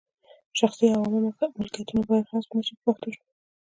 شخصي 0.59 0.85
او 0.91 1.03
عامه 1.13 1.47
ملکیتونه 1.59 2.01
باید 2.09 2.29
غصب 2.31 2.51
نه 2.57 2.63
شي 2.67 2.73
په 2.77 2.79
پښتو 2.85 3.07
ژبه. 3.13 3.21